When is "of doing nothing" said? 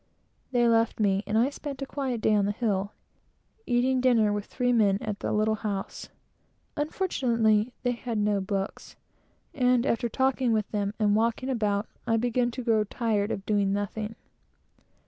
13.29-14.15